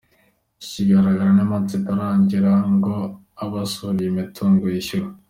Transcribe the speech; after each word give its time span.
Ikindi 0.61 0.91
kigaragara 0.93 1.29
ni 1.35 1.41
imanza 1.45 1.71
zitararangira 1.73 2.51
ngo 2.75 2.93
abasahuriwe 3.43 4.07
imitungo 4.11 4.63
yishyurwe. 4.73 5.13